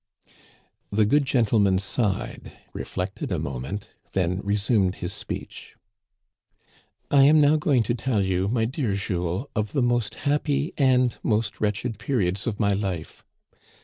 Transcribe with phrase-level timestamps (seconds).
[0.91, 5.75] The good gentleman sighed, reflected a moment, then resumed his speech:
[7.11, 11.61] I am now going to tell you, my dear Jules, of the most happy and most
[11.61, 13.23] wretched periods of my life.